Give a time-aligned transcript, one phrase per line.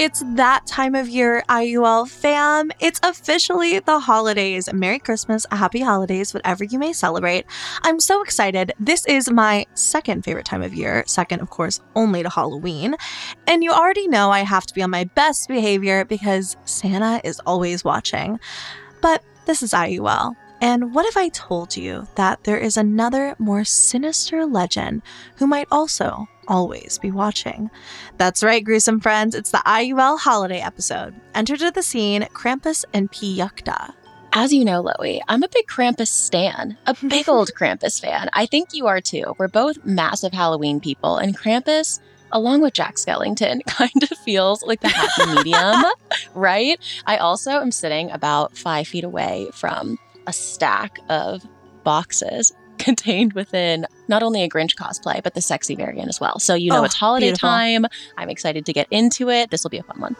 [0.00, 2.70] It's that time of year, IUL fam.
[2.80, 4.72] It's officially the holidays.
[4.72, 7.44] Merry Christmas, happy holidays, whatever you may celebrate.
[7.82, 8.72] I'm so excited.
[8.80, 12.94] This is my second favorite time of year, second, of course, only to Halloween.
[13.46, 17.38] And you already know I have to be on my best behavior because Santa is
[17.44, 18.40] always watching.
[19.02, 20.34] But this is IUL.
[20.62, 25.02] And what if I told you that there is another more sinister legend
[25.36, 27.70] who might also always be watching?
[28.18, 29.34] That's right, gruesome friends.
[29.34, 31.14] It's the IUL holiday episode.
[31.34, 33.94] Enter to the scene Krampus and Pyukta.
[34.32, 38.28] As you know, Loey, I'm a big Krampus stan, a big old Krampus fan.
[38.32, 39.34] I think you are too.
[39.38, 44.80] We're both massive Halloween people, and Krampus, along with Jack Skellington, kind of feels like
[44.80, 45.82] the happy medium,
[46.34, 46.78] right?
[47.06, 51.44] I also am sitting about five feet away from a stack of
[51.82, 56.38] boxes contained within not only a Grinch cosplay, but the sexy variant as well.
[56.38, 57.48] So, you know, Oh, it's holiday beautiful.
[57.48, 57.86] time.
[58.16, 59.50] I'm excited to get into it.
[59.50, 60.16] This will be a fun one.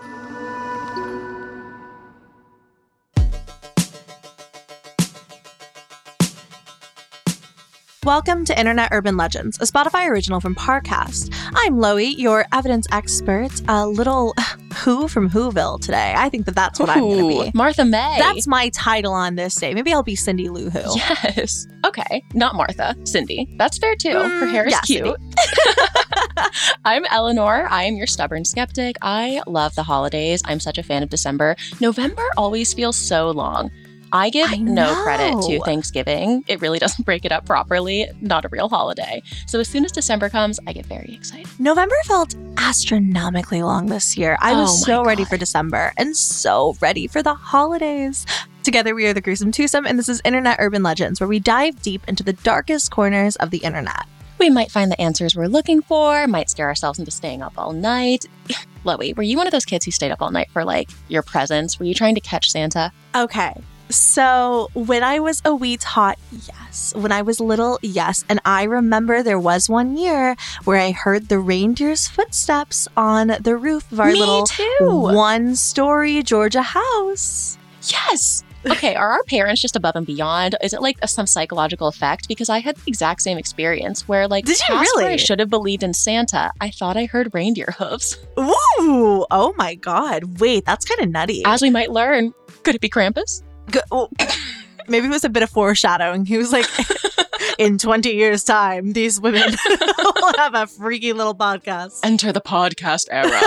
[8.04, 11.32] Welcome to Internet Urban Legends, a Spotify original from Parcast.
[11.54, 14.34] I'm Loey, your evidence expert, a little
[14.80, 16.14] who from Whoville today.
[16.16, 17.50] I think that that's what I'm going to be.
[17.54, 18.16] Martha May.
[18.18, 19.74] That's my title on this day.
[19.74, 20.80] Maybe I'll be Cindy Lou Who.
[20.96, 21.66] Yes.
[21.86, 22.22] Okay.
[22.34, 22.94] Not Martha.
[23.04, 23.48] Cindy.
[23.58, 24.10] That's fair too.
[24.10, 25.16] Her Mm, hair is yeah, cute.
[26.84, 27.66] I'm Eleanor.
[27.70, 28.96] I am your stubborn skeptic.
[29.02, 30.42] I love the holidays.
[30.44, 31.56] I'm such a fan of December.
[31.80, 33.70] November always feels so long.
[34.12, 35.60] I give I no credit to.
[35.60, 36.44] Thanksgiving.
[36.48, 38.08] It really doesn't break it up properly.
[38.20, 39.22] Not a real holiday.
[39.46, 41.48] So as soon as December comes, I get very excited.
[41.58, 44.36] November felt astronomically long this year.
[44.40, 48.26] I was Oh so ready for December and so ready for the holidays.
[48.62, 51.80] Together, we are the Gruesome Twosome, and this is Internet Urban Legends, where we dive
[51.80, 54.06] deep into the darkest corners of the internet.
[54.38, 57.72] We might find the answers we're looking for, might scare ourselves into staying up all
[57.72, 58.26] night.
[58.84, 61.22] Loey, were you one of those kids who stayed up all night for like your
[61.22, 61.78] presents?
[61.78, 62.92] Were you trying to catch Santa?
[63.14, 63.54] Okay.
[63.90, 66.94] So when I was a wee tot, yes.
[66.96, 68.24] When I was little, yes.
[68.28, 73.56] And I remember there was one year where I heard the reindeer's footsteps on the
[73.56, 74.66] roof of our Me little too.
[74.80, 77.58] one story Georgia house.
[77.88, 78.44] Yes.
[78.66, 80.54] Okay, are our parents just above and beyond?
[80.62, 82.28] Is it like a, some psychological effect?
[82.28, 85.06] Because I had the exact same experience where, like, Did you really?
[85.06, 86.52] I should have believed in Santa.
[86.60, 88.18] I thought I heard reindeer hooves.
[88.38, 90.40] Ooh, oh my God.
[90.40, 91.42] Wait, that's kind of nutty.
[91.46, 93.42] As we might learn, could it be Krampus?
[93.70, 94.08] Go- oh,
[94.88, 96.26] maybe it was a bit of foreshadowing.
[96.26, 96.66] He was like,
[97.60, 99.42] in 20 years' time, these women
[99.98, 102.00] will have a freaky little podcast.
[102.02, 103.40] Enter the podcast era.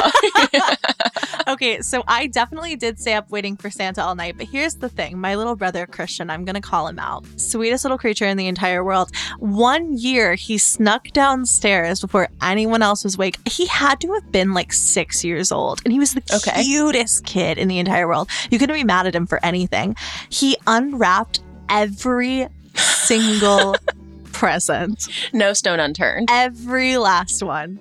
[1.46, 4.88] Okay, so I definitely did stay up waiting for Santa all night, but here's the
[4.88, 7.25] thing my little brother, Christian, I'm gonna call him out.
[7.35, 9.12] Sweetest little creature in the entire world.
[9.40, 13.38] One year he snuck downstairs before anyone else was awake.
[13.45, 16.63] He had to have been like six years old, and he was the Okay.
[16.63, 18.30] cutest kid in the entire world.
[18.50, 19.97] You couldn't be mad at him for anything.
[20.30, 23.75] He unwrapped every single
[24.44, 26.28] present, no stone unturned.
[26.30, 27.80] every last one.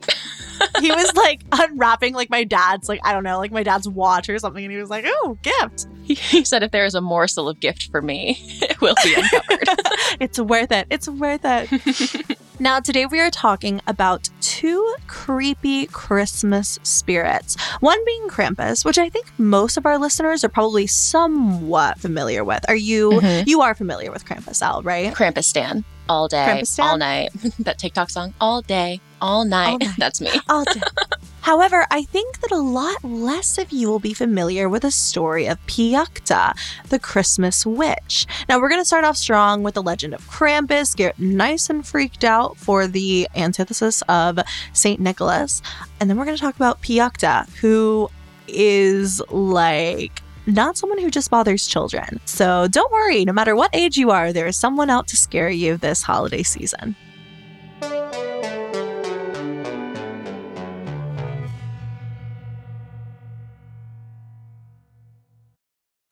[0.81, 4.28] he was like unwrapping like my dad's like I don't know like my dad's watch
[4.28, 5.87] or something, and he was like, "Oh, gift!
[6.05, 9.69] He said, if there is a morsel of gift for me, it will be uncovered.
[10.21, 10.87] It's worth it.
[10.91, 12.31] It's worth it."
[12.62, 17.61] Now today we are talking about two creepy Christmas spirits.
[17.81, 22.65] One being Krampus, which I think most of our listeners are probably somewhat familiar with.
[22.69, 23.11] Are you?
[23.11, 23.47] Mhm.
[23.49, 25.12] You are familiar with Krampus, Al, right?
[25.12, 25.84] Krampus Stan.
[26.09, 26.87] All day, Krampus Stan?
[26.89, 27.31] all night.
[27.59, 29.73] that TikTok song, all day, all night.
[29.73, 29.94] All night.
[29.99, 30.31] That's me.
[30.49, 30.81] All day.
[31.43, 35.47] However, I think that a lot less of you will be familiar with the story
[35.47, 36.55] of Pyukta,
[36.89, 38.27] the Christmas witch.
[38.49, 41.85] Now, we're going to start off strong with the legend of Krampus, get nice and
[41.87, 44.39] freaked out for the antithesis of
[44.73, 45.01] St.
[45.01, 45.63] Nicholas,
[46.01, 48.09] and then we're going to talk about Pyukta, who
[48.47, 52.21] is like not someone who just bothers children.
[52.25, 55.51] So don't worry, no matter what age you are, there is someone out to scare
[55.51, 56.95] you this holiday season.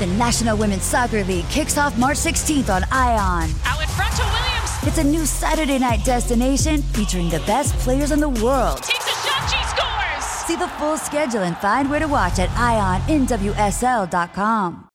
[0.00, 3.48] The National Women's Soccer League kicks off March 16th on ION.
[3.64, 4.70] Out in front to Williams.
[4.82, 8.82] It's a new Saturday night destination featuring the best players in the world.
[8.82, 9.48] Takes a shot.
[9.48, 10.24] She scores.
[10.24, 14.88] See the full schedule and find where to watch at IONNWSL.com.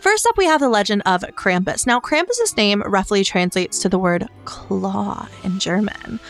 [0.00, 1.88] First up, we have the legend of Krampus.
[1.88, 6.20] Now, Krampus's name roughly translates to the word claw in German.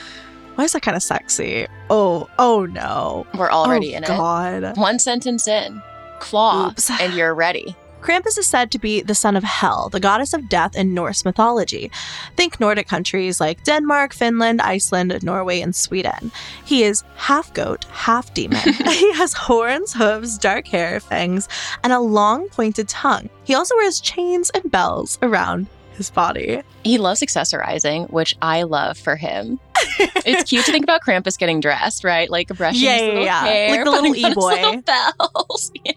[0.60, 1.66] Why is that kind of sexy?
[1.88, 3.26] Oh, oh no.
[3.32, 4.62] We're already oh, in God.
[4.62, 4.76] it.
[4.76, 5.80] One sentence in.
[6.18, 6.90] Claw, Oops.
[7.00, 7.74] and you're ready.
[8.02, 11.24] Krampus is said to be the son of Hel, the goddess of death in Norse
[11.24, 11.90] mythology.
[12.36, 16.30] Think Nordic countries like Denmark, Finland, Iceland, Norway, and Sweden.
[16.66, 18.60] He is half goat, half demon.
[18.64, 21.48] he has horns, hooves, dark hair, fangs,
[21.82, 23.30] and a long pointed tongue.
[23.44, 25.68] He also wears chains and bells around
[26.00, 26.62] his body.
[26.84, 29.60] He loves accessorizing, which I love for him.
[29.98, 32.28] it's cute to think about Krampus getting dressed, right?
[32.30, 33.40] Like brushing Yeah, his yeah, little yeah.
[33.44, 34.50] hair, Like the little his e-boy.
[34.54, 35.72] little bells.
[35.84, 35.92] yeah.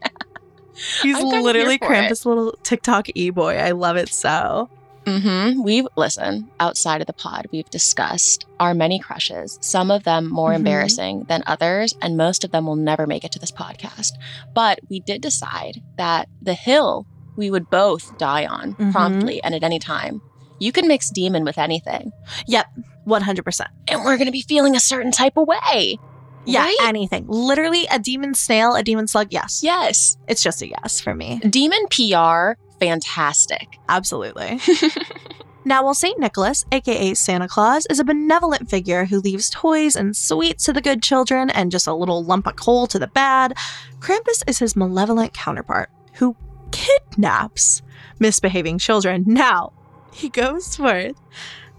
[1.01, 2.09] He's I'm literally for it.
[2.09, 3.57] Krampus' little TikTok e boy.
[3.57, 4.69] I love it so.
[5.05, 5.61] Mm-hmm.
[5.63, 7.47] We've listen outside of the pod.
[7.51, 9.57] We've discussed our many crushes.
[9.61, 10.55] Some of them more Mhm.
[10.55, 14.13] embarrassing than others, and most of them will never make it to this podcast.
[14.53, 17.05] But we did decide that the hill
[17.35, 18.91] we would both die on Mhm.
[18.91, 20.21] promptly and at any time.
[20.59, 22.11] You can mix demon with anything,
[22.47, 22.67] Yep,
[23.05, 23.69] 100%.
[23.87, 25.97] and we're going to be feeling a certain type of way.
[26.45, 26.77] Yeah, Right?
[26.83, 27.25] anything.
[27.27, 29.61] Literally a demon snail, a demon slug, yes.
[29.63, 31.39] Yes, It's just a yes for me.
[31.49, 33.79] demon PR, fantastic.
[33.89, 34.59] Absolutely.
[35.65, 36.19] now, while St.
[36.19, 40.81] Nicholas, aka Santa Claus, is a benevolent figure who leaves toys and sweets to the
[40.81, 43.53] good children and just a little lump of coal to the bad,
[43.99, 46.35] Krampus is his malevolent counterpart who
[46.73, 47.81] kidnaps
[48.19, 49.23] misbehaving children.
[49.27, 49.71] Now,
[50.11, 51.15] he goes forth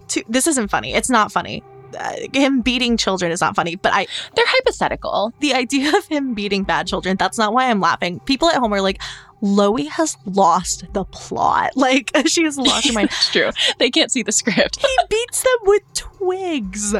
[0.09, 0.23] to.
[0.27, 0.93] This isn't funny.
[0.93, 1.63] It's not funny.
[1.97, 5.33] Uh, him beating children is not funny, but I They're hypothetical.
[5.39, 8.19] the idea of him beating bad children, that's not why I'm laughing.
[8.21, 9.01] People at home are like,
[9.41, 11.71] Loey has lost the plot.
[11.77, 13.09] Like, she has lost her mind.
[13.11, 13.51] it's true.
[13.79, 14.81] They can't see the script.
[14.81, 16.93] he beats them with twigs.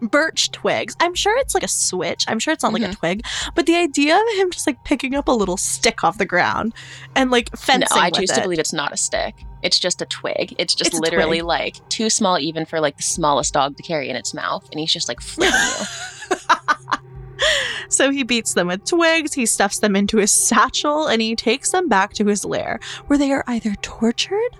[0.00, 0.96] Birch twigs.
[1.00, 2.24] I'm sure it's like a switch.
[2.28, 2.94] I'm sure it's not like a mm-hmm.
[2.94, 6.26] twig, but the idea of him just like picking up a little stick off the
[6.26, 6.74] ground
[7.16, 7.88] and like fencing.
[7.96, 8.34] no, I choose it.
[8.34, 9.34] to believe it's not a stick.
[9.62, 10.54] It's just a twig.
[10.58, 14.08] It's just It's literally like too small even for like the smallest dog to carry
[14.08, 16.36] in its mouth, and he's just like flipping you.
[17.88, 21.70] So he beats them with twigs, he stuffs them into his satchel, and he takes
[21.70, 24.56] them back to his lair, where they are either tortured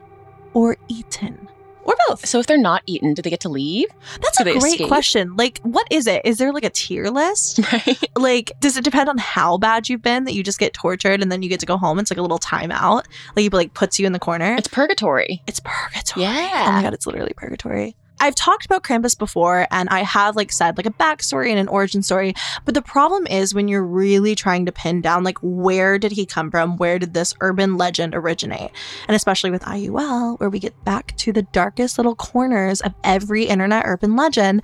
[0.55, 1.49] or eaten.
[1.88, 2.26] Or both.
[2.29, 3.88] So if they're not eaten, do they get to leave?
[4.20, 4.88] That's Do a great escape?
[4.88, 5.37] question.
[5.37, 6.20] Like, what is it?
[6.26, 7.61] Is there like a tier list?
[7.73, 7.99] Right.
[8.17, 11.32] like, does it depend on how bad you've been that you just get tortured and
[11.32, 11.99] then you get to go home?
[11.99, 13.05] It's like a little timeout.
[13.35, 14.55] Like, he like puts you in the corner.
[14.56, 15.43] It's purgatory.
[15.46, 16.25] It's purgatory.
[16.25, 16.64] Yeah.
[16.69, 17.96] Oh my god, it's literally purgatory.
[18.20, 21.68] I've talked about Krampus before and I have like said like a backstory and an
[21.68, 22.34] origin story,
[22.64, 26.26] but the problem is when you're really trying to pin down like where did he
[26.26, 26.76] come from?
[26.76, 28.70] Where did this urban legend originate?
[29.06, 33.44] And especially with IUL, where we get back to the darkest little corners of every
[33.44, 34.62] internet urban legend,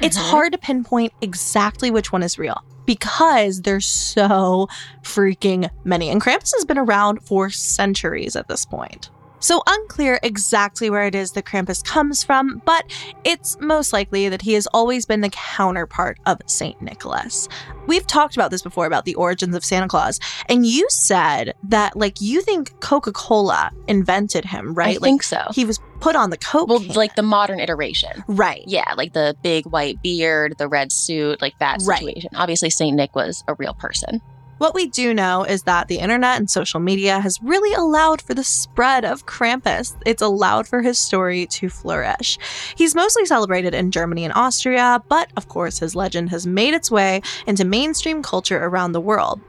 [0.00, 0.30] it's Mhm.
[0.30, 2.62] hard to pinpoint exactly which one is real.
[2.86, 4.68] Because there's so
[5.02, 6.08] freaking many.
[6.08, 9.10] And Krampus has been around for centuries at this point.
[9.46, 12.84] So unclear exactly where it is that Krampus comes from, but
[13.22, 17.48] it's most likely that he has always been the counterpart of Saint Nicholas.
[17.86, 21.96] We've talked about this before about the origins of Santa Claus, and you said that
[21.96, 24.88] like you think Coca-Cola invented him, right?
[24.88, 25.44] I like think so.
[25.54, 26.68] he was put on the Coke.
[26.68, 26.94] well, can.
[26.94, 28.24] like the modern iteration.
[28.26, 28.64] right.
[28.66, 32.00] Yeah, like the big white beard, the red suit, like that Right.
[32.00, 32.30] situation.
[32.34, 34.20] Obviously, Saint Nick was a real person.
[34.58, 38.32] What we do know is that the internet and social media has really allowed for
[38.32, 39.94] the spread of Krampus.
[40.06, 42.38] It's allowed for his story to flourish.
[42.74, 46.90] He's mostly celebrated in Germany and Austria, but of course, his legend has made its
[46.90, 49.40] way into mainstream culture around the world.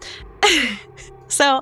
[1.29, 1.61] so,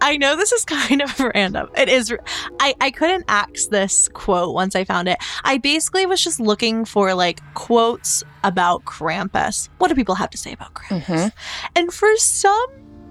[0.00, 1.68] I know this is kind of random.
[1.76, 2.14] It is.
[2.58, 5.18] I, I couldn't axe this quote once I found it.
[5.44, 9.68] I basically was just looking for like quotes about Krampus.
[9.78, 11.04] What do people have to say about Krampus?
[11.04, 11.32] Mhm.
[11.76, 12.66] And for some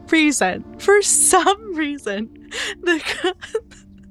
[0.09, 2.29] reason, for some reason,
[2.81, 3.35] the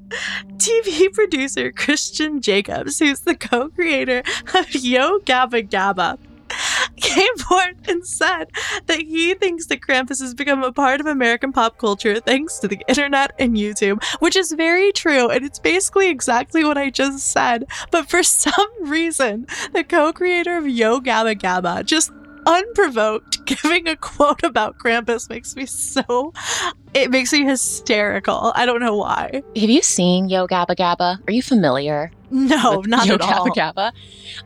[0.57, 4.23] TV producer Christian Jacobs, who's the co creator
[4.55, 6.19] of Yo Gabba Gabba,
[7.03, 8.51] came forth and said
[8.87, 12.69] that he thinks that Krampus has become a part of American pop culture thanks to
[12.69, 15.29] the internet and YouTube, which is very true.
[15.29, 17.65] And it's basically exactly what I just said.
[17.91, 22.13] But for some reason, the co creator of Yo Gabba Gabba just
[22.47, 26.33] unprovoked giving a quote about Krampus makes me so
[26.95, 28.53] it makes me hysterical.
[28.55, 29.43] I don't know why.
[29.57, 31.19] Have you seen Yo Gabba Gabba?
[31.29, 32.11] Are you familiar?
[32.31, 33.49] No, not Yo at all.
[33.49, 33.93] Gabba Gabba?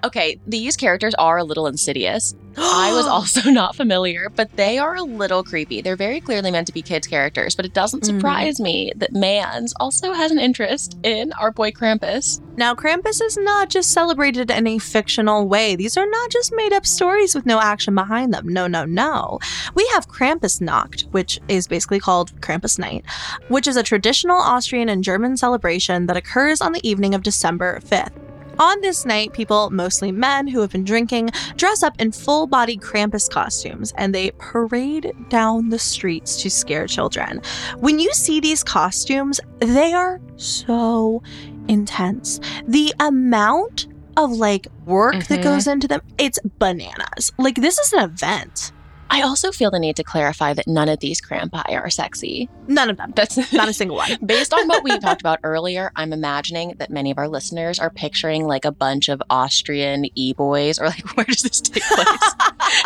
[0.04, 2.34] Okay, these characters are a little insidious.
[2.56, 5.80] I was also not familiar, but they are a little creepy.
[5.80, 8.06] They're very clearly meant to be kids' characters, but it doesn't Mhm.
[8.06, 12.40] surprise me that Mans also has an interest in our boy Krampus.
[12.56, 15.74] Now, Krampus is not just celebrated in a fictional way.
[15.74, 18.46] These are not just made up stories with no action behind them.
[18.48, 19.38] No, no, no.
[19.74, 23.04] We have Krampusnacht, which is basically called Krampus Night,
[23.48, 27.80] which is a traditional Austrian and German celebration that occurs on the evening of December
[27.80, 28.12] 5th.
[28.58, 32.76] On this night, people, mostly men who have been drinking, dress up in full body
[32.76, 37.40] Krampus costumes and they parade down the streets to scare children.
[37.78, 41.22] When you see these costumes, they are so
[41.68, 42.40] intense.
[42.66, 45.42] The amount of like work that Mhm.
[45.42, 47.32] goes into them, it's bananas.
[47.38, 48.72] Like this is an event.
[49.12, 52.48] I also feel the need to clarify that none of these Krampi are sexy.
[52.66, 53.12] None of them.
[53.14, 54.16] That's Not a single one.
[54.26, 57.90] Based on what we talked about earlier, I'm imagining that many of our listeners are
[57.90, 62.34] picturing like a bunch of Austrian e boys, or like, where does this take place?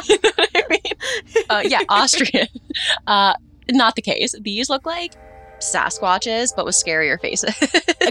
[0.09, 1.45] you know what I mean?
[1.49, 2.49] Uh, yeah, Austrian.
[3.07, 3.35] Uh,
[3.71, 4.35] not the case.
[4.41, 5.15] These look like
[5.61, 7.55] Sasquatches, but with scarier faces.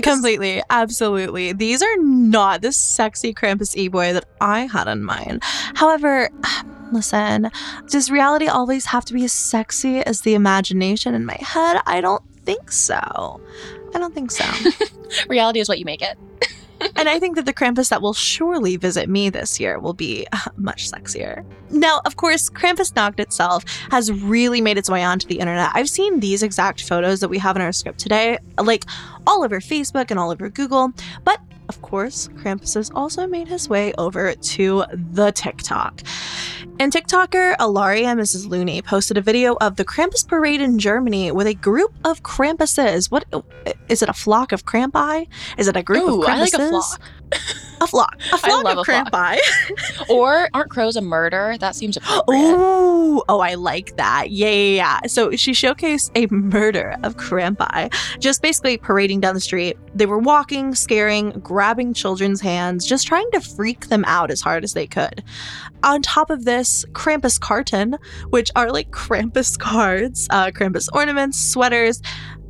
[0.01, 1.53] Completely, absolutely.
[1.53, 5.43] These are not the sexy Krampus e-boy that I had in mind.
[5.75, 6.29] However,
[6.95, 7.51] listen,
[7.89, 11.81] does reality always have to be as sexy as the imagination in my head?
[11.85, 13.39] I don't think so.
[13.93, 14.45] I don't think so.
[15.29, 16.17] Reality is what you make it.
[16.95, 20.25] and I think that the Krampus that will surely visit me this year will be
[20.31, 21.45] uh, much sexier.
[21.69, 25.71] Now, of course, Krampusnacht itself has really made its way onto the internet.
[25.73, 28.85] I've seen these exact photos that we have in our script today, like
[29.27, 30.91] all over Facebook and all over Google.
[31.23, 36.01] But of course, Krampus has also made his way over to the TikTok.
[36.79, 38.50] And TikToker Alaria Mrs.
[38.50, 43.10] Looney posted a video of the Krampus parade in Germany with a group of Krampuses.
[43.10, 43.25] What
[43.88, 44.10] is it?
[44.10, 45.27] A flock of Krampi?
[45.57, 46.34] Is it a group Ooh, of Krampuses?
[46.34, 47.01] I like a flock.
[47.82, 48.20] A flock.
[48.32, 48.86] A flock love of.
[48.86, 49.38] Krampi.
[50.10, 51.55] Or aren't crows a murder?
[51.60, 52.39] That seems appropriate.
[52.39, 54.29] Ooh, oh, I like that.
[54.29, 55.08] Yeah, yeah, yeah.
[55.08, 59.77] So she showcased a murder of Krampi, just basically parading down the street.
[59.94, 64.63] They were walking, scaring, grabbing children's hands, just trying to freak them out as hard
[64.63, 65.24] as they could.
[65.84, 67.98] On top of this, Krampus carton,
[68.29, 72.01] which are like Krampus cards, uh, Krampus ornaments, sweaters.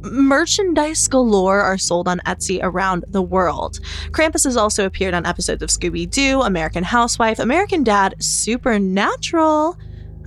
[0.06, 3.80] Merchandise galore are sold on Etsy around the world.
[4.12, 9.78] Krampus has also appeared on episodes of Scooby Doo, American Housewife, American Dad, Supernatural.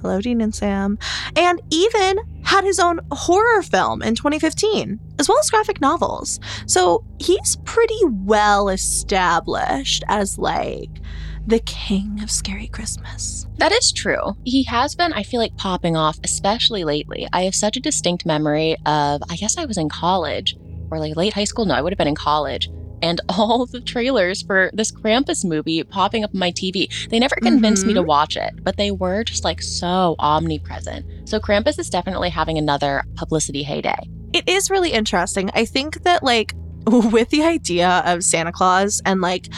[0.01, 0.99] Hello, Dean and Sam.
[1.35, 6.41] And even had his own horror film in 2015, as well as graphic novels.
[6.67, 11.01] So he's pretty well established as like
[11.47, 13.47] the king of scary Christmas.
[13.57, 14.37] That is true.
[14.45, 17.29] He has been, I feel like, popping off, especially lately.
[17.33, 20.57] I have such a distinct memory of, I guess I was in college
[20.91, 21.65] or like late high school.
[21.65, 22.69] No, I would have been in college.
[23.01, 26.89] And all the trailers for this Krampus movie popping up on my TV.
[27.09, 28.09] They never convinced me to mm-hmm.
[28.09, 31.29] watch it, but they were just like so omnipresent.
[31.29, 34.09] So Krampus is definitely having another publicity heyday.
[34.33, 35.51] It is really interesting.
[35.55, 36.55] I think that, like,
[36.87, 39.49] with the idea of Santa Claus and, like,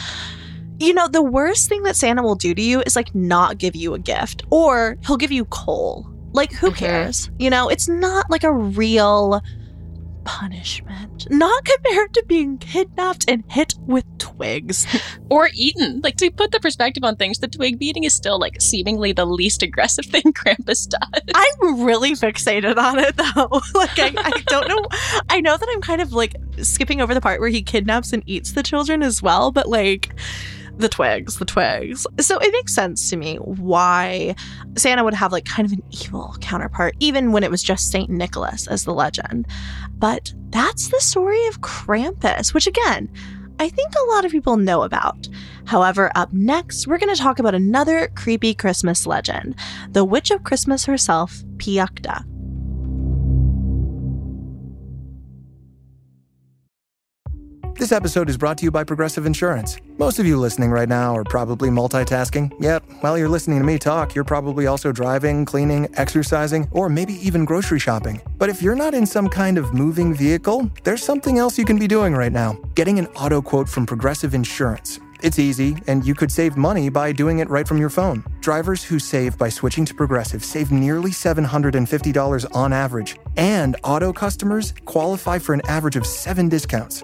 [0.81, 3.75] you know, the worst thing that Santa will do to you is, like, not give
[3.75, 6.07] you a gift or he'll give you coal.
[6.33, 6.75] Like, who Mhm.
[6.75, 7.29] cares?
[7.39, 9.41] You know, it's not like a real
[10.23, 11.27] punishment.
[11.31, 14.85] Not compared to being kidnapped and hit with twigs.
[15.29, 16.01] Or eaten.
[16.03, 19.23] Like to put the perspective on things, the twig beating is still like seemingly the
[19.25, 21.21] least aggressive thing Krampus does.
[21.33, 23.61] I'm really fixated on it though.
[23.79, 24.85] like I, I don't know.
[25.29, 28.23] I know that I'm kind of like skipping over the part where he kidnaps and
[28.25, 30.09] eats the children as well, but like
[30.81, 32.05] the twigs, the twigs.
[32.19, 34.35] So it makes sense to me why
[34.77, 38.09] Santa would have like kind of an evil counterpart, even when it was just Saint
[38.09, 39.47] Nicholas as the legend.
[39.91, 43.09] But that's the story of Krampus, which again,
[43.59, 45.27] I think a lot of people know about.
[45.65, 49.55] However, up next, we're going to talk about another creepy Christmas legend
[49.91, 52.25] the Witch of Christmas herself, Piakta.
[57.81, 59.79] This episode is brought to you by Progressive Insurance.
[59.97, 62.53] Most of you listening right now are probably multitasking.
[62.59, 67.13] Yep, while you're listening to me talk, you're probably also driving, cleaning, exercising, or maybe
[67.25, 68.21] even grocery shopping.
[68.37, 71.79] But if you're not in some kind of moving vehicle, there's something else you can
[71.79, 74.99] be doing right now getting an auto quote from Progressive Insurance.
[75.23, 78.23] It's easy, and you could save money by doing it right from your phone.
[78.41, 84.75] Drivers who save by switching to Progressive save nearly $750 on average, and auto customers
[84.85, 87.03] qualify for an average of seven discounts.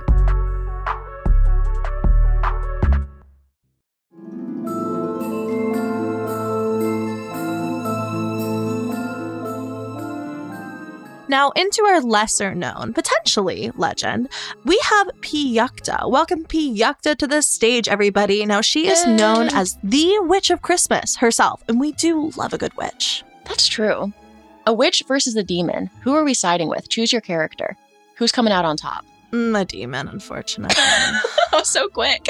[11.31, 14.27] Now, into our lesser known, potentially legend,
[14.65, 16.11] we have Piyukta.
[16.11, 18.45] Welcome Piyukta to the stage, everybody.
[18.45, 22.57] Now, she is known as the Witch of Christmas herself, and we do love a
[22.57, 23.23] good witch.
[23.45, 24.11] That's true.
[24.65, 25.89] A witch versus a demon.
[26.01, 26.89] Who are we siding with?
[26.89, 27.77] Choose your character.
[28.17, 29.05] Who's coming out on top?
[29.31, 30.75] Mm, a demon, unfortunately.
[31.53, 32.27] oh, so quick.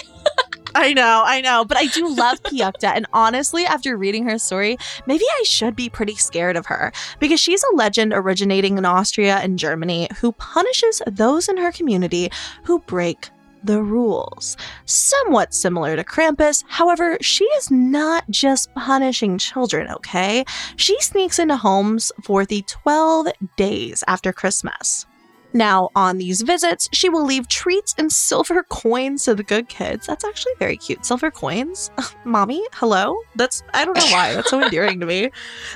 [0.76, 4.78] I know, I know, but I do love Piyukta, and honestly, after reading her story,
[5.06, 9.38] maybe I should be pretty scared of her because she's a legend originating in Austria
[9.38, 12.32] and Germany who punishes those in her community
[12.64, 13.30] who break
[13.64, 14.58] the rules.
[14.86, 20.44] Somewhat similar to Krampus, however, she is not just punishing children, okay?
[20.78, 25.06] She sneaks into homes for the 12 days after Christmas.
[25.54, 30.08] Now, on these visits, she will leave treats and silver coins to the good kids.
[30.08, 31.06] That's actually very cute.
[31.06, 31.92] Silver coins?
[32.26, 33.18] Mommy, hello?
[33.36, 34.34] That's, I don't know why.
[34.34, 35.32] That's so endearing to me.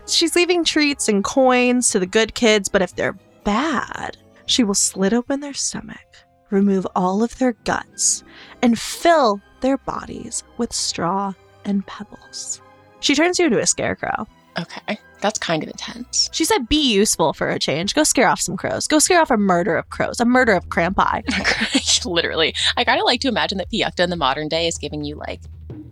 [0.08, 4.76] She's leaving treats and coins to the good kids, but if they're bad, she will
[4.76, 8.24] slit open their stomach, remove all of their guts,
[8.62, 11.34] and fill their bodies with straw
[11.66, 12.62] and pebbles.
[13.02, 14.26] She turns you into a scarecrow.
[14.58, 14.98] Okay.
[15.26, 16.30] That's kind of intense.
[16.32, 17.96] She said, be useful for a change.
[17.96, 18.86] Go scare off some crows.
[18.86, 22.06] Go scare off a murder of crows, a murder of Krampi.
[22.06, 22.54] Literally.
[22.78, 25.16] I kind of like to imagine that Piyukta in the modern day is giving you
[25.16, 25.42] like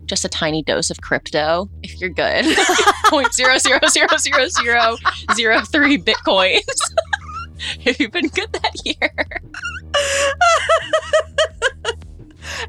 [0.06, 2.46] just a tiny dose of crypto if you're good.
[3.06, 4.98] Point zero zero zero zero zero
[5.34, 6.62] zero three bitcoins.
[7.86, 9.42] if you've been good that year.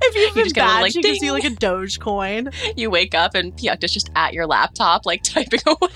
[0.00, 2.00] if you've You been just get a bad, like, she gives you like a Doge
[2.00, 2.48] coin.
[2.74, 5.90] You wake up and Piyukta's just at your laptop, like typing away.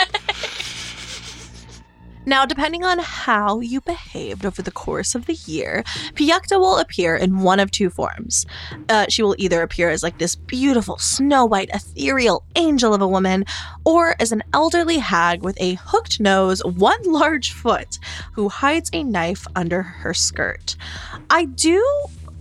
[2.28, 7.16] Now, depending on how you behaved over the course of the year, Piyukta will appear
[7.16, 8.44] in one of two forms.
[8.90, 13.08] Uh, she will either appear as like this beautiful, snow white, ethereal angel of a
[13.08, 13.46] woman,
[13.86, 17.98] or as an elderly hag with a hooked nose, one large foot,
[18.34, 20.76] who hides a knife under her skirt.
[21.30, 21.82] I do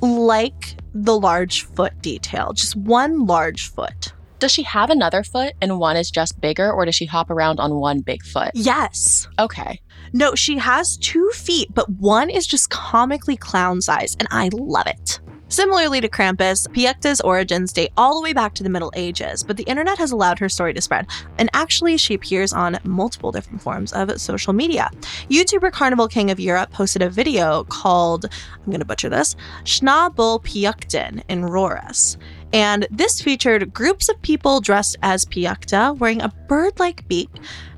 [0.02, 4.12] like the large foot detail, just one large foot.
[4.40, 7.60] Does she have another foot and one is just bigger, or does she hop around
[7.60, 8.52] on one big foot?
[8.54, 9.28] Yes.
[9.40, 9.82] Okay.
[10.14, 14.88] No, she has two feet, but one is just comically clown size, and I love
[14.88, 15.20] it.
[15.50, 19.56] Similarly to Krampus, Piyukta's origins date all the way back to the Middle Ages, but
[19.56, 23.62] the internet has allowed her story to spread, and actually, she appears on multiple different
[23.62, 24.90] forms of social media.
[25.30, 30.44] YouTuber Carnival King of Europe posted a video called, I'm going to butcher this, Schnabel
[30.44, 32.18] Piyuktin in Rauris.
[32.54, 37.30] And this featured groups of people dressed as Piyukta, wearing a bird like beak,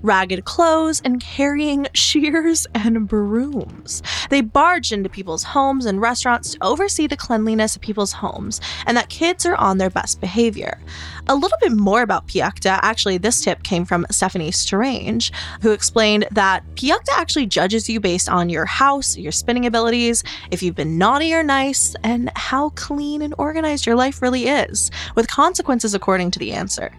[0.02, 4.02] ragged clothes, and carrying shears and brooms.
[4.30, 8.96] They barged into people's homes and restaurants to oversee the cleanliness of people's homes and
[8.98, 10.80] that kids are on their best behavior.
[11.28, 15.32] A little bit more about Piyukta, actually, this tip came from Stephanie Strange,
[15.62, 20.64] who explained that Piyukta actually judges you based on your house, your spinning abilities, if
[20.64, 25.28] you've been naughty or nice, and how clean and organized your life really is, with
[25.28, 26.92] consequences according to the answer.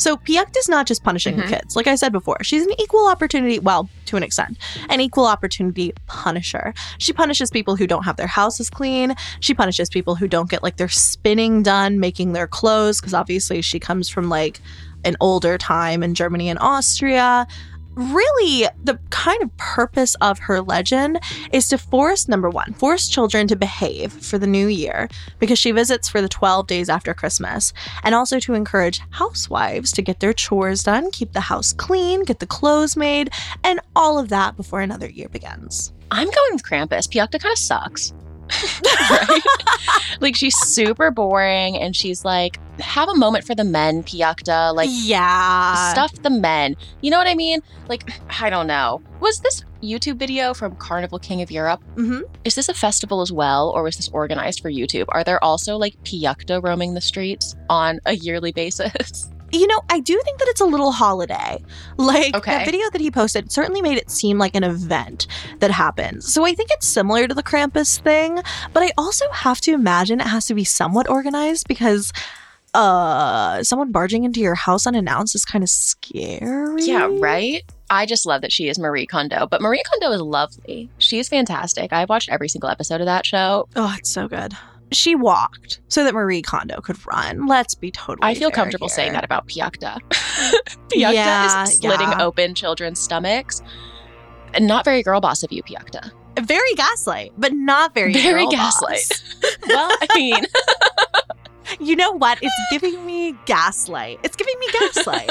[0.00, 1.76] So Piyukta's not just punishing the kids.
[1.76, 4.56] Like I said before, she's an equal opportunity, well, to an extent,
[4.88, 6.72] an equal opportunity punisher.
[6.98, 9.14] She punishes people who don't have their houses clean.
[9.40, 13.60] She punishes people who don't get like their spinning done, making their clothes, because obviously
[13.60, 14.60] she comes from like
[15.04, 17.46] an older time in Germany and Austria.
[17.94, 21.20] Really, the kind of purpose of her legend
[21.52, 25.72] is to force number one, force children to behave for the new year because she
[25.72, 27.72] visits for the 12 days after Christmas,
[28.02, 32.38] and also to encourage housewives to get their chores done, keep the house clean, get
[32.38, 33.30] the clothes made,
[33.64, 35.92] and all of that before another year begins.
[36.10, 37.08] I'm going with Krampus.
[37.08, 38.12] Piakta kind of sucks.
[39.10, 39.42] right?
[40.20, 44.74] like she's super boring and she's like, have a moment for the men, Piakta.
[44.74, 45.92] Like yeah.
[45.92, 46.76] stuff the men.
[47.00, 47.60] You know what I mean?
[47.88, 48.10] Like,
[48.40, 49.02] I don't know.
[49.20, 51.82] Was this YouTube video from Carnival King of Europe?
[51.94, 52.22] Mm-hmm.
[52.44, 55.06] Is this a festival as well, or was this organized for YouTube?
[55.08, 59.30] Are there also like Piakta roaming the streets on a yearly basis?
[59.52, 61.62] You know, I do think that it's a little holiday.
[61.96, 62.50] Like Okay.
[62.50, 65.26] that video that he posted certainly made it seem like an event
[65.58, 66.32] that happens.
[66.32, 68.36] So I think it's similar to the Krampus thing,
[68.72, 72.10] but I also have to imagine it has to be somewhat organized because
[72.72, 76.84] uh someone barging into your house unannounced is kind of scary.
[76.84, 77.62] Yeah, right?
[77.90, 80.88] I just love that she is Marie Kondo, but Marie Kondo is lovely.
[80.98, 81.92] She's fantastic.
[81.92, 83.68] I've watched every single episode of that show.
[83.76, 84.54] Oh, it's so good.
[84.92, 87.46] She walked so that Marie Kondo could run.
[87.46, 88.94] Let's be totally I feel comfortable here.
[88.94, 89.98] saying that about Piakta.
[90.88, 92.22] Piakta Yeah, is slitting yeah.
[92.24, 93.62] open children's stomachs.
[94.54, 96.10] And not very girl boss of you, Piakta.
[96.40, 98.22] Very gaslight, but not very girl.
[98.22, 99.22] Very gaslight.
[99.68, 100.44] Well, I mean,
[101.80, 102.38] You know what?
[102.42, 104.18] It's giving me gaslight.
[104.24, 105.30] It's giving me gaslight.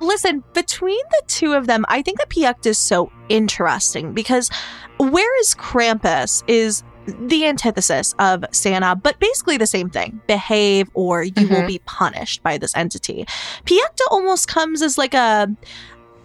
[0.00, 4.50] Listen, between the two of them, I think that Piakta is so interesting because
[4.98, 6.82] whereas Krampus is
[7.28, 11.66] the antithesis of Santa, but basically the same thing behave or you will Mhm.
[11.66, 13.26] be punished by this entity.
[13.64, 15.48] Piakta almost comes as like a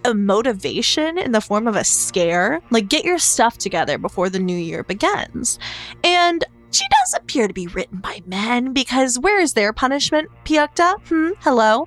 [0.06, 2.60] a motivation in the form of a scare.
[2.72, 5.58] Like, get your stuff together before the new year begins.
[6.04, 10.96] And she does appear to be written by men because where is their punishment, Piakta?
[11.08, 11.86] Hmm, hello.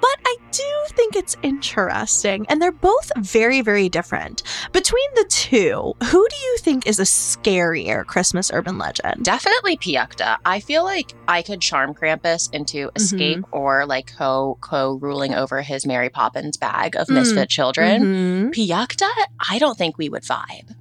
[0.00, 4.42] But I do think it's interesting, and they're both very, very different.
[4.72, 9.24] Between the two, who do you think is a scarier Christmas urban legend?
[9.24, 10.38] definitely Piakta.
[10.44, 15.60] I feel like I could charm Krampus into escape or like co co ruling over
[15.62, 17.14] his Mary Poppins bag of Mm.
[17.14, 18.50] misfit children.
[18.52, 18.54] Mhm.
[18.54, 19.08] Piakta,
[19.50, 20.74] I don't think we would vibe.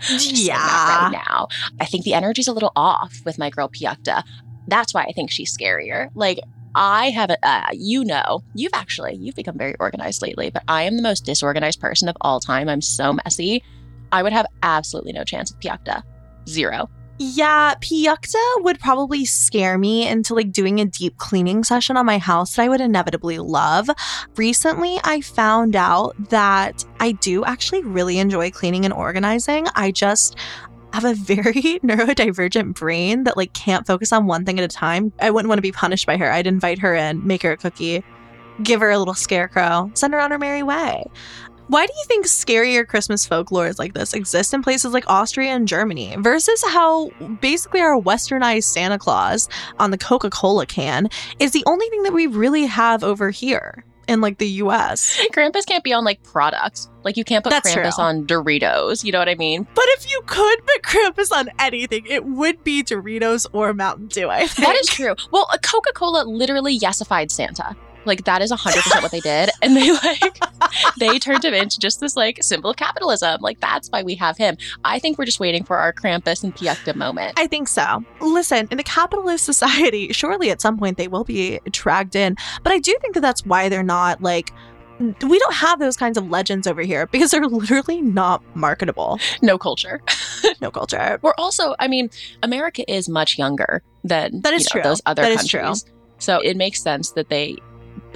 [0.00, 1.04] Just saying that Yeah.
[1.04, 1.48] right now.
[1.80, 4.22] I think the energy's a little off with my girl Piakta.
[4.68, 6.08] That's why I think she's scarier.
[6.14, 6.40] Like,
[6.74, 10.82] I have, a, uh, you know, you've actually, you've become very organized lately, but I
[10.82, 12.68] am the most disorganized person of all time.
[12.68, 13.62] I'm so messy.
[14.12, 16.02] I would have absolutely no chance with Piakta.
[16.48, 16.88] Zero.
[17.18, 22.18] Yeah, Piakta would probably scare me into like doing a deep cleaning session on my
[22.18, 23.88] house that I would inevitably love.
[24.36, 29.66] Recently, I found out that I do actually really enjoy cleaning and organizing.
[29.74, 30.36] I just
[30.92, 35.10] have a very neurodivergent brain that like can't focus on one thing at a time.
[35.18, 36.30] I wouldn't want to be punished by her.
[36.30, 38.04] I'd invite her in, make her a cookie,
[38.62, 41.04] give her a little scarecrow, send her on her merry way.
[41.68, 45.66] Why do you think scarier Christmas folklores like this exist in places like Austria and
[45.66, 49.48] Germany versus how basically our westernized Santa Claus
[49.80, 51.08] on the Coca Cola can
[51.40, 55.20] is the only thing that we really have over here in like the US?
[55.32, 56.88] Krampus can't be on like products.
[57.02, 58.04] Like, you can't put That's Krampus true.
[58.04, 59.04] on Doritos.
[59.04, 59.66] You know what I mean?
[59.74, 64.28] But if you could put Krampus on anything, it would be Doritos or Mountain Dew,
[64.28, 64.66] I think.
[64.66, 65.14] That is true.
[65.30, 67.76] Well, Coca Cola literally yesified Santa.
[68.06, 69.50] Like that is 100% what they did.
[69.62, 70.38] And they like,
[70.98, 73.40] they turned him into just this like symbol of capitalism.
[73.40, 74.56] Like that's why we have him.
[74.84, 77.34] I think we're just waiting for our Krampus and Piekta moment.
[77.38, 78.04] I think so.
[78.20, 82.36] Listen, in a capitalist society, surely at some point they will be dragged in.
[82.62, 84.52] But I do think that that's why they're not like,
[84.98, 89.18] we don't have those kinds of legends over here because they're literally not marketable.
[89.42, 90.00] No culture.
[90.60, 91.18] No culture.
[91.22, 92.08] We're also, I mean,
[92.42, 94.90] America is much younger than That is you know, true.
[94.90, 95.84] those other That is countries.
[96.18, 97.56] So it makes sense that they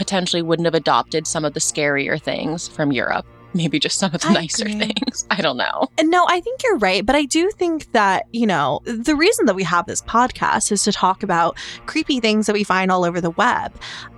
[0.01, 3.27] potentially wouldn't have adopted some of the scarier things from Europe.
[3.53, 4.79] Maybe just some of the I nicer agree.
[4.79, 5.27] things.
[5.31, 5.89] I don't know.
[5.99, 7.05] And no, I think you're right.
[7.05, 10.85] But I do think that, you know, the reason that we have this podcast is
[10.85, 13.75] to talk about creepy things that we find all over the web.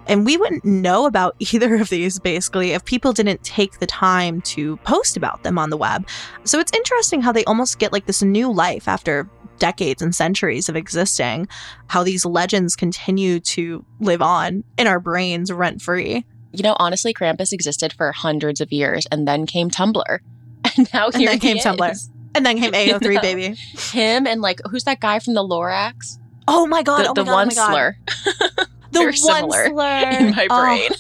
[0.06, 4.40] And we wouldn't know about either of these basically if people didn't take the time
[4.42, 6.06] to post about them on the web.
[6.44, 9.28] So it's interesting how they almost get like this new life after
[9.62, 11.46] decades and centuries of existing,
[11.86, 16.26] how these legends continue to live on in our brains rent free.
[16.52, 20.18] You know, honestly, Krampus existed for hundreds of years and then came Tumblr.
[20.76, 22.08] And now And here then he came Tumblr.
[22.34, 23.20] And then came AO3, No.
[23.30, 23.54] baby.
[23.92, 26.18] Him and like, who's that guy from the Lorax?
[26.48, 27.04] Oh my God.
[27.04, 27.70] the oh the my God, oh one my God.
[27.70, 27.96] slur
[28.92, 29.64] The Very one slur
[30.10, 30.90] in my Oh, brain.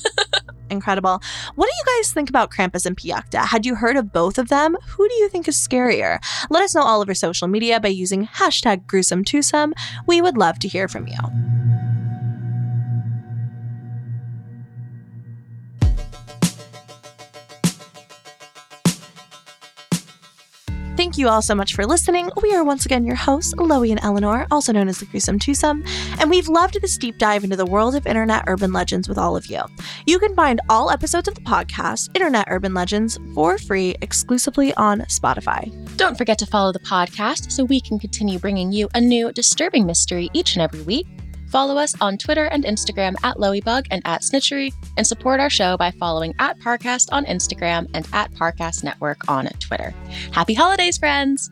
[0.72, 1.22] Incredible.
[1.54, 3.46] What do you guys think about Krampus and Piakta?
[3.46, 4.76] Had you heard of both of them?
[4.88, 6.18] Who do you think is scarier?
[6.50, 9.74] Let us know all over social media by using hashtag gruesome twosome.
[10.06, 12.01] We would love to hear from you.
[21.02, 22.30] Thank you all so much for listening.
[22.44, 25.84] We are once again your hosts, Loey and Eleanor, also known as the Gruesome Twosome,
[26.20, 29.36] and we've loved this deep dive into the world of internet urban legends with all
[29.36, 29.60] of you.
[30.06, 35.00] You can find all episodes of the podcast, Internet Urban Legends, for free exclusively on
[35.08, 35.72] Spotify.
[35.96, 39.84] Don't forget to follow the podcast so we can continue bringing you a new disturbing
[39.84, 41.08] mystery each and every week.
[41.52, 45.76] Follow us on Twitter and Instagram at Loeybug and at Snitchery, and support our show
[45.76, 49.92] by following at Parcast on Instagram and at Parcast Network on Twitter.
[50.32, 51.50] Happy holidays, friends!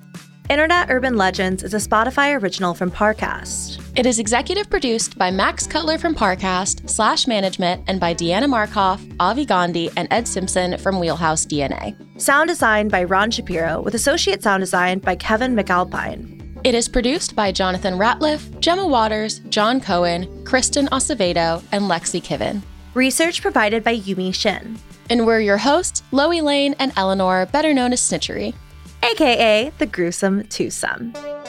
[0.49, 3.81] Internet Urban Legends is a Spotify original from Parcast.
[3.95, 9.01] It is executive produced by Max Cutler from Parcast, Slash Management, and by Deanna Markoff,
[9.21, 11.95] Avi Gandhi, and Ed Simpson from Wheelhouse DNA.
[12.21, 16.40] Sound design by Ron Shapiro, with associate sound design by Kevin McAlpine.
[16.63, 22.61] It is produced by Jonathan Ratliff, Gemma Waters, John Cohen, Kristen Acevedo, and Lexi Kiven.
[22.93, 24.79] Research provided by Yumi Shin.
[25.09, 28.53] And we're your hosts, Loey Lane and Eleanor, better known as Snitchery.
[29.03, 31.40] aka the Gruesome Twosome.